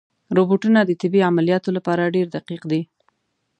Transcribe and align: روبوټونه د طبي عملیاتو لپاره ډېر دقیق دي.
روبوټونه 0.37 0.79
د 0.85 0.91
طبي 1.01 1.19
عملیاتو 1.29 1.69
لپاره 1.77 2.11
ډېر 2.15 2.27
دقیق 2.35 2.61
دي. 2.71 2.81